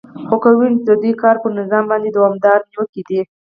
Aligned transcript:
خو 0.27 0.35
که 0.43 0.49
ووینو 0.51 0.79
چې 0.81 0.85
د 0.87 0.91
دوی 1.01 1.13
کار 1.21 1.35
پر 1.43 1.51
نظام 1.59 1.83
باندې 1.91 2.09
دوامدارې 2.11 2.65
نیوکې 2.71 3.01
دي 3.07 3.19